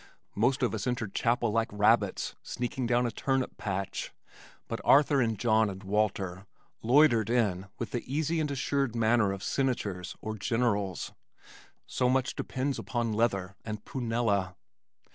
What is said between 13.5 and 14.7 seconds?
and prunella.